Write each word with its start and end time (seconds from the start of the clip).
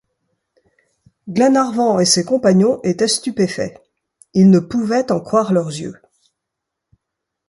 Glenarvan 1.29 1.99
et 1.99 2.05
ses 2.05 2.25
compagnons 2.25 2.79
étaient 2.81 3.07
stupéfaits; 3.07 3.77
ils 4.33 4.49
ne 4.49 4.57
pouvaient 4.57 5.11
en 5.11 5.19
croire 5.21 5.53
leurs 5.53 5.67
yeux. 5.69 6.01